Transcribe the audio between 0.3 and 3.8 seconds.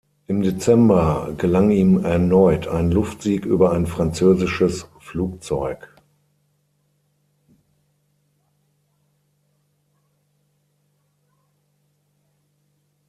Dezember gelang ihm erneut ein Luftsieg über